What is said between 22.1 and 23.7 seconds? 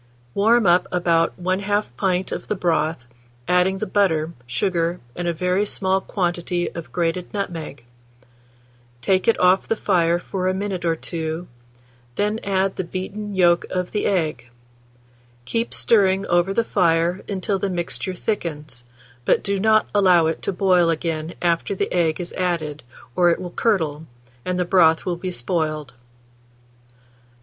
is added, or it will